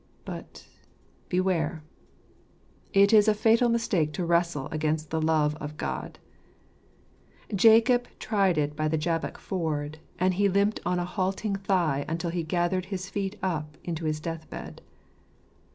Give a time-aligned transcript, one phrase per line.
[0.25, 0.67] But.
[1.29, 1.83] beware!
[2.91, 6.17] It is a fatal mistake to wrestle against the love of God.
[7.53, 12.31] Jacob tried it by the Jabbok ford; and he limped on a halting thigh until
[12.31, 14.81] he gathered his feet up into his death bed.